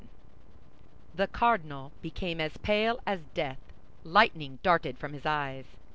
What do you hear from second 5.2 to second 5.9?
eyes.